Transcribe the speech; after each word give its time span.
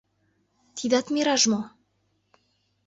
Тидат 0.77 1.05
мираж 1.13 1.43
мо? 1.51 1.61